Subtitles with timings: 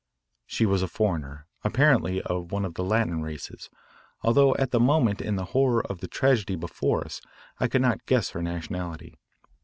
[0.47, 3.69] She was a foreigner, apparently of one of the Latin races,
[4.23, 7.21] although at the moment in the horror of the tragedy before us
[7.59, 9.19] I could not guess her nationality.